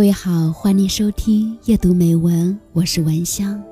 [0.00, 3.62] 各位好，欢迎收听夜读美文，我是文香。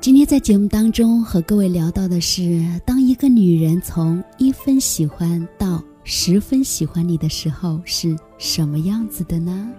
[0.00, 9.70] 今天在节目当中和各位聊到的是，当一个女人从一分喜欢到十分喜欢你的时候，是什么样子的呢？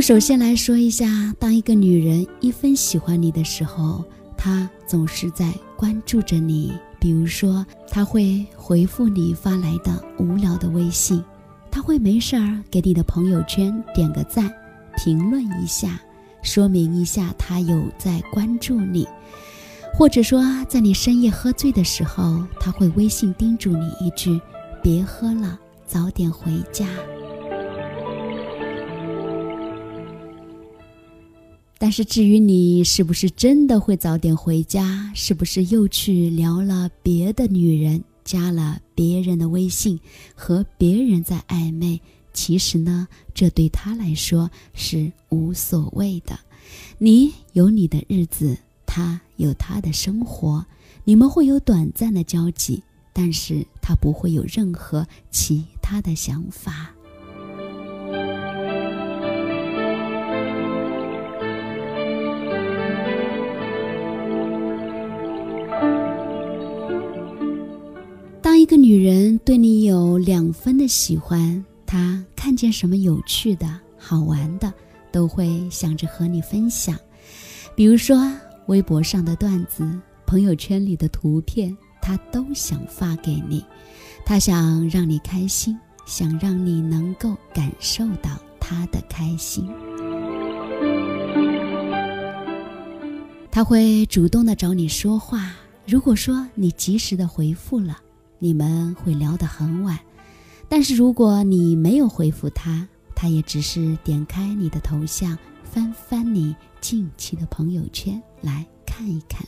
[0.00, 4.02] 首先来说一下，当一个女人一分喜欢你的时候，
[4.36, 6.72] 她总是在关注着你。
[6.98, 11.22] 比如说，她会回复你发来的无聊的微信，
[11.70, 14.50] 她会没事儿给你的朋友圈点个赞，
[14.96, 16.00] 评论一下，
[16.42, 19.06] 说明一下她有在关注你。
[19.92, 24.40] 或者说，在你深夜喝醉的时候，她会微信叮嘱你一句
[24.82, 26.86] ：“别喝了，早点回家。”
[31.82, 39.98] 但是至于你是不是真的会早点回家，是不是又去聊了别的女人，加了别人的微信，
[40.34, 41.98] 和别人在暧昧，
[42.34, 46.38] 其实呢，这对他来说是无所谓的。
[46.98, 50.62] 你有你的日子，他有他的生活，
[51.04, 52.82] 你们会有短暂的交集，
[53.14, 56.94] 但是他不会有任何其他的想法。
[68.90, 74.74] 女人对你有两分的喜欢，她看见什么有趣的好玩的，
[75.12, 76.98] 都会想着和你分享。
[77.76, 78.20] 比如说
[78.66, 79.88] 微博上的段子、
[80.26, 83.64] 朋友圈里的图片，她都想发给你。
[84.26, 89.68] 她想让你开心，想让你能够感受到她的开心。
[93.52, 95.52] 她会主动的找你说话。
[95.86, 97.96] 如果说你及时的回复了。
[98.42, 99.96] 你们会聊得很晚，
[100.68, 109.46] 但是如果你没有回复他，他也只是点开你的头像，翻翻你近期的朋友圈来看一看。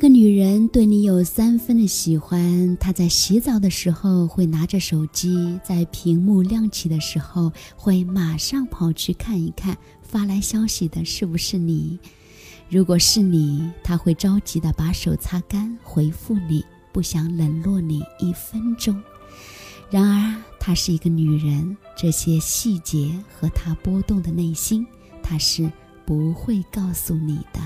[0.00, 9.76] 一个女人对你有三分的喜欢，她在洗澡的时候会拿着手机，在屏幕亮起的时候会马上跑去看一看。
[10.00, 11.98] 发来消息的是不是你？
[12.70, 18.98] 如果是你，他会着急的把手擦干，回复你，不想冷落你一分钟。
[19.90, 24.86] 然而，她是一个女人，这些细节和她波动的内心，
[25.22, 25.70] 她是
[26.06, 27.60] 不会告诉你的。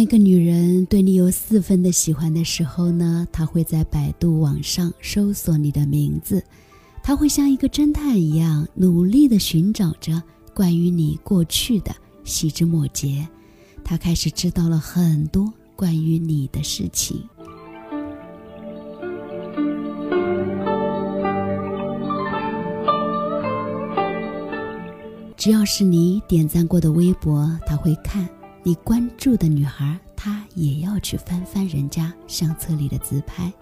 [0.00, 6.42] 当一个女人对你有四分的喜欢的时候呢，她会在百度网上搜索你的名字，
[7.02, 10.22] 她会像一个侦探一样努力地寻找着
[10.54, 11.94] 关于你过去的
[12.24, 13.28] 细枝末节，
[13.84, 17.22] 她开始知道了很多关于你的事情。
[25.36, 28.26] 只要是你点赞过的微博，她会看。
[28.62, 33.52] 你关注的女孩，她也要去翻翻人家相册里的自拍，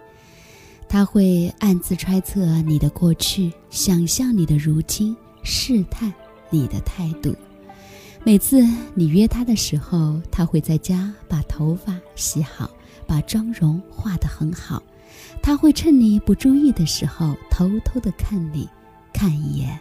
[0.87, 6.13] 她会暗自揣测你的过去，想象你的如今，试探
[6.49, 7.33] 你的态度。
[8.25, 8.61] 每次
[8.93, 12.69] 你约她的时候，她会在家把头发洗好，
[13.07, 14.83] 把妆容化得很好。
[15.41, 18.67] 她会趁你不注意的时候，偷偷的看你，
[19.13, 19.79] 看一眼，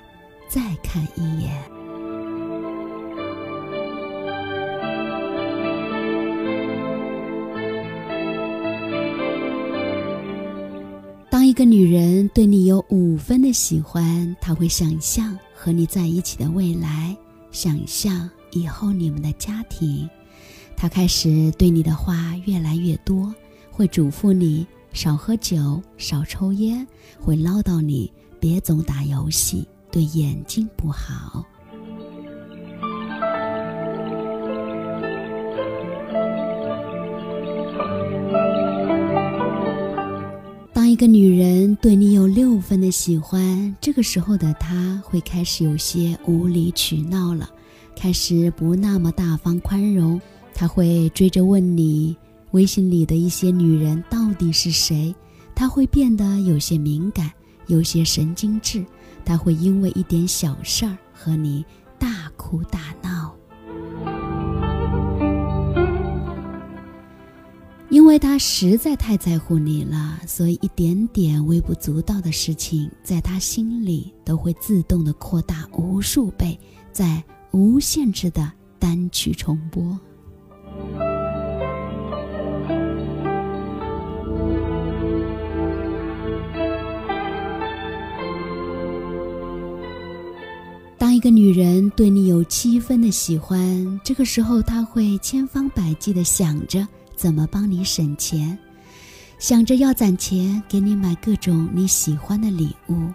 [0.49, 1.78] 再看一眼。
[11.59, 17.17] 个女人对你有五分的喜欢，她会想象和你在一起的未来，
[17.51, 20.09] 想象以后你们的家庭。
[20.77, 23.35] 她开始对你的话越来越多，
[23.73, 26.87] 会嘱咐你少喝酒、少抽烟，
[27.19, 31.45] 会唠叨你别总打游戏，对眼睛不好。
[40.99, 47.49] 一个女人对你有六分的喜欢，这个时候的她会开始有些无理取闹了，
[47.95, 50.21] 开始不那么大方宽容。
[50.53, 52.17] 她会追着问你
[52.51, 55.15] 微信里的一些女人到底是谁，
[55.55, 57.31] 她会变得有些敏感，
[57.69, 58.85] 有些神经质。
[59.25, 61.65] 她会因为一点小事儿和你
[61.97, 63.38] 大哭大闹。
[67.91, 76.59] 因为他实在太在乎你了，所以一点点微不足道的事情，在他心里都会自动的扩大无数倍，
[76.93, 79.99] 在无限制的单曲重播。
[90.99, 96.87] 当一个女人对你有七分的喜欢，这个时候她会千方百计的想着
[97.19, 98.57] 怎么帮你省钱，
[99.41, 103.13] 想着要攒钱给你买各种你喜欢的礼物。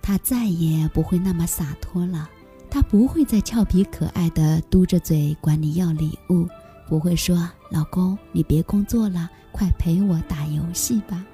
[0.00, 2.30] 他再也不会那么洒脱了，
[2.70, 6.48] 他不会再俏皮可爱的嘟着嘴管你要礼物，
[6.88, 11.26] 不会说老公你别工作了，快陪我打游戏吧。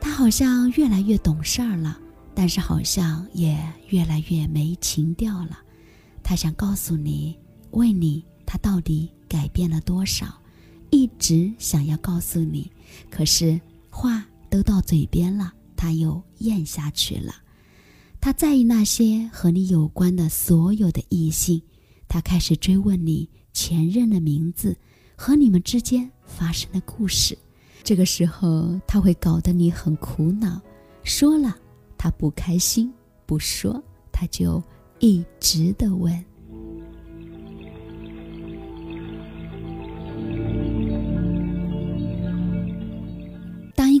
[0.00, 1.98] 他好像越来越懂事儿了。
[2.36, 3.56] 但是好像也
[3.90, 5.60] 越来越没情调了。
[6.20, 7.38] 他想告诉你，
[7.70, 10.26] 为你，他到底改变了多少？
[10.94, 12.70] 一直想要告诉你，
[13.10, 13.60] 可是
[13.90, 17.34] 话都到嘴边了，他又咽下去了。
[18.20, 21.60] 他在意那些和你有关的所有的异性，
[22.06, 24.78] 他开始追问你前任的名字
[25.16, 27.36] 和你们之间发生的故事。
[27.82, 30.60] 这个时候，他会搞得你很苦恼。
[31.02, 31.56] 说了。
[31.96, 32.92] 他不开心，
[33.24, 33.82] 不说，
[34.12, 34.62] 他就
[34.98, 36.22] 一直的问。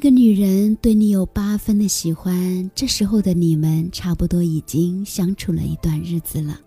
[0.04, 6.60] 一个女人对你有八分的喜欢，这时候的你们差不多已经相处了一段日子了，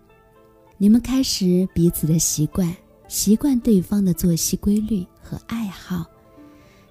[0.76, 2.76] 你们开始彼此的习惯，
[3.06, 6.04] 习惯对方的作息规律和爱好。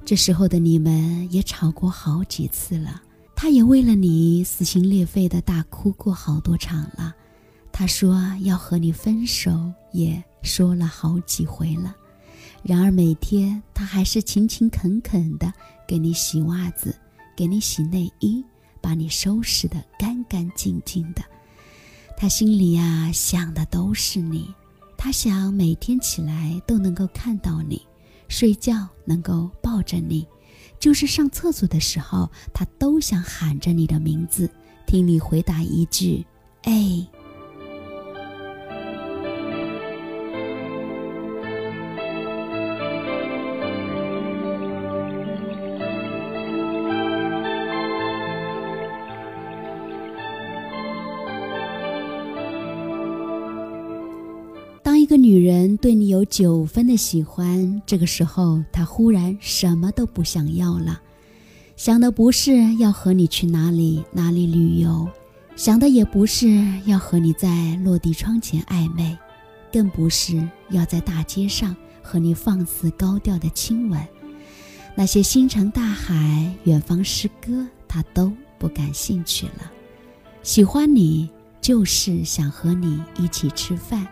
[0.06, 3.02] 这时候的你们也吵过好几次了。
[3.36, 7.14] 他也为了你撕心裂肺的大哭过好多场了，
[7.74, 9.52] 他说要和你分手，
[9.92, 11.94] 也说了好几回了。
[12.68, 15.54] 然而每天他还是勤勤恳恳的
[15.88, 16.94] 给你洗袜子，
[17.34, 18.44] 给你洗内衣，
[18.82, 21.24] 把你收拾得干干净净的。
[22.18, 24.54] 他心里呀想的都是你，
[24.98, 27.82] 他想每天起来都能够看到你，
[28.28, 30.28] 睡觉能够抱着你。
[30.78, 34.52] 就是上厕所的时候，他都想喊着你的名字，
[34.86, 36.26] 听你回答一句
[36.64, 37.08] “哎”。
[55.08, 61.00] 一个女人对你有九分的喜欢，这个时候她忽然什么都不想要了，
[61.78, 65.08] 想的不是要和你去哪里哪里旅游，
[65.56, 69.18] 想的也不是要和你在落地窗前暧昧，
[69.72, 74.06] 更不是要在大街上和你放肆高调的亲吻，
[74.94, 78.30] 那些星辰大海、远方诗歌，她都
[78.60, 79.72] 不感兴趣了。
[80.44, 81.30] 喜欢你
[81.62, 84.06] 就是想和你一起吃饭。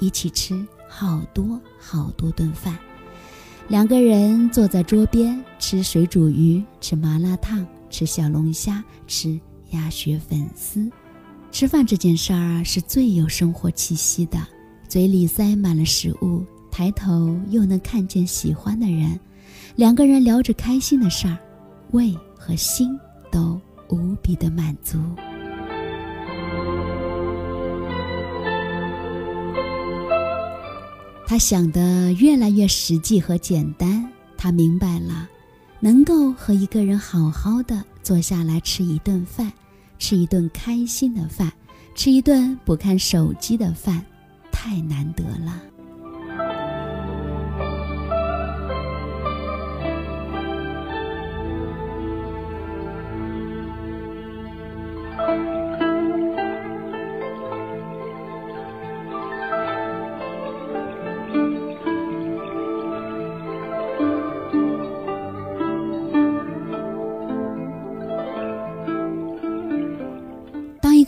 [0.00, 2.76] 一起吃好多好多顿饭，
[3.68, 9.38] 两个人坐在桌边吃水煮鱼，吃麻辣烫，吃小龙虾，吃
[9.70, 10.90] 鸭血粉丝。
[11.52, 14.38] 吃饭这件事儿是最有生活气息的，
[14.88, 19.18] 嘴里塞满了食物，抬头又能看见喜欢的人，
[19.76, 21.36] 两个人聊着开心的事儿，
[21.90, 22.98] 胃和心
[23.30, 23.60] 都
[23.90, 24.98] 无比的满足。
[31.30, 34.04] 他想的越来越实际和简单，
[34.36, 35.28] 他明白了，
[35.78, 39.52] 能够和一个人好好的坐下来吃一顿饭，
[39.96, 41.52] 吃一顿开心的饭，
[41.94, 44.04] 吃一顿不看手机的饭，
[44.50, 45.62] 太难得了。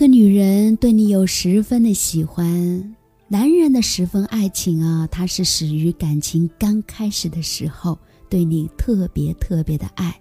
[0.02, 2.97] 个女人对你有十分的喜欢，
[3.28, 7.97] 男人的十分爱情啊，他是始于感情刚开始的时候
[8.28, 10.18] 对你特别特别的爱，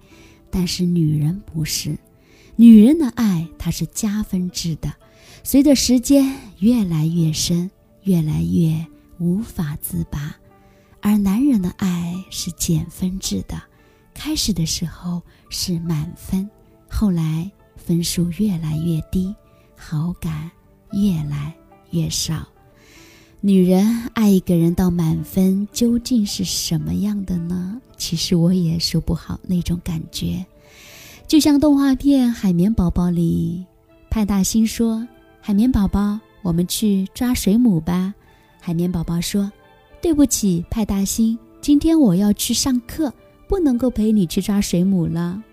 [0.51, 1.97] 但是女人不是，
[2.55, 4.93] 女人的爱它是加分制的，
[5.43, 7.71] 随着时间越来越深，
[8.03, 8.85] 越来越
[9.17, 10.35] 无法自拔，
[11.01, 13.59] 而男人的爱是减分制的，
[14.13, 16.47] 开始的时候是满分，
[16.87, 19.33] 后来分数越来越低。
[19.83, 20.51] 好感
[20.91, 21.51] 越来
[21.89, 22.47] 越少，
[23.41, 27.81] 女人爱一个人到满分究竟是什么样的呢？
[27.97, 30.45] 其实我也说不好那种感觉。
[31.27, 33.65] 就像动画片《海绵宝宝》里，
[34.11, 35.05] 派大星说
[35.41, 38.13] ：“海绵宝宝，我们去抓水母吧。”
[38.61, 39.51] 海绵宝宝说
[39.99, 43.11] ：“对不起，派大星，今天我要去上课，
[43.47, 45.43] 不能够陪你去抓水母了。”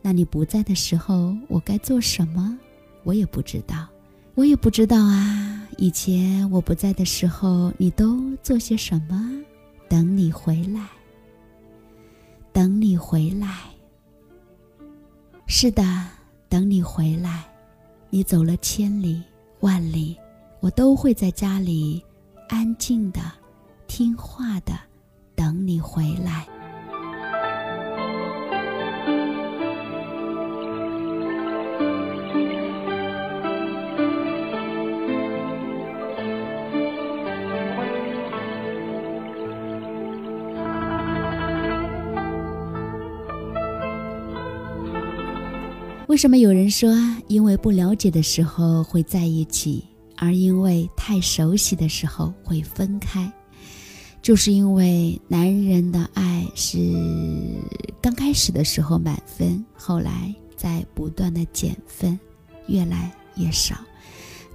[0.00, 2.58] 那你不在的时候，我该做什么？
[3.02, 3.88] 我也不知道，
[4.34, 5.66] 我也不知道啊。
[5.78, 9.30] 以前我不在的时候，你都做些什么？
[9.88, 10.88] 等你回来，
[12.52, 13.48] 等你回来。
[15.46, 15.82] 是的，
[16.48, 17.44] 等你回来。
[18.10, 19.22] 你走了千里
[19.60, 20.16] 万里，
[20.60, 22.04] 我都会在家里
[22.48, 23.20] 安静的、
[23.86, 24.72] 听话的
[25.34, 26.46] 等你回来。
[46.20, 46.94] 为什么有人说，
[47.28, 49.82] 因为不了解的时候会在一起，
[50.18, 53.32] 而因为太熟悉的时候会分开？
[54.20, 56.76] 就是因为男人的爱是
[58.02, 62.20] 刚开始的时候满分，后来在不断的减分，
[62.66, 63.76] 越来越少；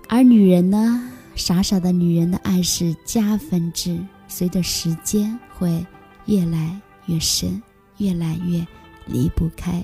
[0.07, 5.83] 而女人呢，傻傻的女人的爱是加分制，随着时间会
[6.27, 7.59] 越来越深，
[7.97, 8.63] 越来越
[9.07, 9.83] 离不开。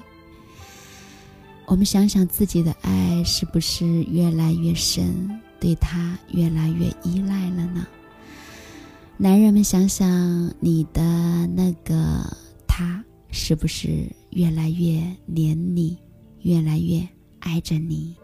[1.71, 7.87] 我们想想自己的爱是不是越来越深，对他越来越依赖了呢？
[9.15, 12.25] 男人们想想你的那个
[12.67, 13.01] 他
[13.31, 15.97] 是不是越来越黏你，
[16.41, 17.07] 越来越
[17.39, 18.17] 爱着你？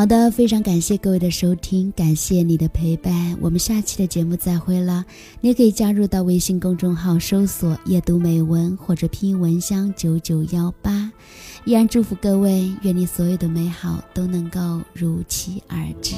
[0.00, 5.04] 好的，非常感谢各位的收听，感谢你的陪伴，我们下期的节目再会了。
[5.42, 11.12] 你也可以加入到微信公众号搜索“夜读美文”或者拼音文香九九幺八。
[11.66, 16.14] 依然祝福各位，愿你所有的美好都能够如期而至。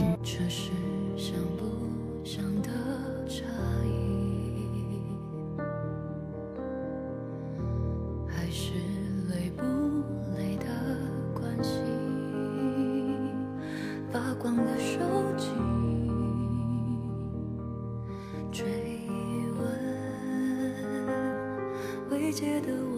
[22.33, 22.92] 世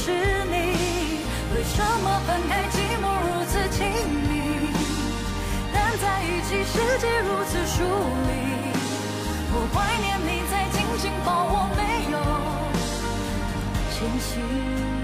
[0.00, 0.54] 是你，
[1.54, 3.78] 为什么分开寂寞如此亲
[4.28, 4.32] 密？
[5.74, 8.30] 但在一起世界如此疏离。
[9.50, 11.80] 我怀念你在紧紧抱我，没
[12.12, 12.16] 有
[13.90, 14.97] 清醒。